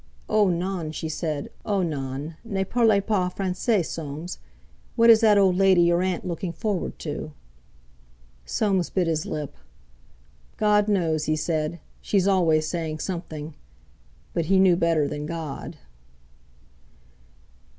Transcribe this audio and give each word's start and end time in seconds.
"Oh, 0.27 0.49
non!" 0.49 0.89
she 0.89 1.07
said. 1.09 1.51
"Oh, 1.63 1.83
non! 1.83 2.35
ne 2.43 2.65
parlez 2.65 3.03
pas 3.05 3.31
Français, 3.35 3.85
Soames. 3.85 4.39
What 4.95 5.11
is 5.11 5.19
that 5.19 5.37
old 5.37 5.57
lady, 5.57 5.83
your 5.83 6.01
aunt, 6.01 6.25
looking 6.25 6.51
forward 6.53 6.97
to?" 6.97 7.33
Soames 8.43 8.89
bit 8.89 9.05
his 9.05 9.27
lip. 9.27 9.55
"God 10.57 10.87
knows!" 10.87 11.25
he 11.25 11.35
said; 11.35 11.79
"she's 12.01 12.27
always 12.27 12.65
saying 12.67 12.97
something;" 12.97 13.53
but 14.33 14.45
he 14.45 14.57
knew 14.57 14.75
better 14.75 15.07
than 15.07 15.27
God. 15.27 15.77